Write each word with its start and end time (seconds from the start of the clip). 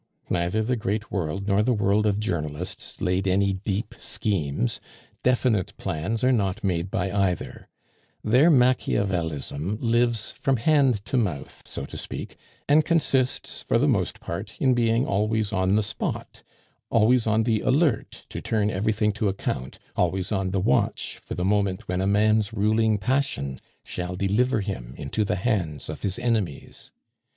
Neither 0.31 0.63
the 0.63 0.75
great 0.75 1.11
world 1.11 1.47
nor 1.47 1.61
the 1.61 1.75
world 1.75 2.07
of 2.07 2.19
journalists 2.19 3.01
laid 3.01 3.27
any 3.27 3.53
deep 3.53 3.93
schemes; 3.99 4.81
definite 5.21 5.77
plans 5.77 6.23
are 6.23 6.31
not 6.31 6.63
made 6.63 6.89
by 6.89 7.11
either; 7.11 7.67
their 8.23 8.49
Machiavelism 8.49 9.77
lives 9.79 10.31
from 10.31 10.57
hand 10.57 11.05
to 11.05 11.17
mouth, 11.17 11.61
so 11.65 11.85
to 11.85 11.97
speak, 11.99 12.35
and 12.67 12.83
consists, 12.83 13.61
for 13.61 13.77
the 13.77 13.87
most 13.87 14.19
part, 14.19 14.53
in 14.59 14.73
being 14.73 15.05
always 15.05 15.53
on 15.53 15.75
the 15.75 15.83
spot, 15.83 16.41
always 16.89 17.27
on 17.27 17.43
the 17.43 17.61
alert 17.61 18.25
to 18.29 18.41
turn 18.41 18.71
everything 18.71 19.11
to 19.11 19.27
account, 19.27 19.77
always 19.95 20.31
on 20.31 20.49
the 20.49 20.59
watch 20.59 21.19
for 21.19 21.35
the 21.35 21.45
moment 21.45 21.87
when 21.87 22.01
a 22.01 22.07
man's 22.07 22.51
ruling 22.51 22.97
passion 22.97 23.59
shall 23.83 24.15
deliver 24.15 24.61
him 24.61 24.95
into 24.97 25.23
the 25.23 25.35
hands 25.35 25.89
of 25.89 26.01
his 26.01 26.17
enemies. 26.17 26.89